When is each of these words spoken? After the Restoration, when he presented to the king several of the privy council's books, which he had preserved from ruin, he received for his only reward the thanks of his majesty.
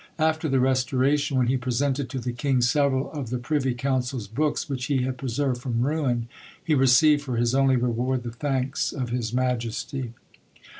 After 0.17 0.49
the 0.49 0.59
Restoration, 0.59 1.37
when 1.37 1.45
he 1.45 1.57
presented 1.57 2.09
to 2.09 2.17
the 2.19 2.33
king 2.33 2.61
several 2.61 3.11
of 3.11 3.29
the 3.29 3.37
privy 3.37 3.75
council's 3.75 4.27
books, 4.27 4.67
which 4.67 4.85
he 4.85 5.03
had 5.03 5.15
preserved 5.19 5.61
from 5.61 5.81
ruin, 5.85 6.27
he 6.65 6.73
received 6.73 7.21
for 7.21 7.35
his 7.37 7.53
only 7.53 7.75
reward 7.75 8.23
the 8.23 8.31
thanks 8.31 8.91
of 8.93 9.11
his 9.11 9.31
majesty. 9.31 10.13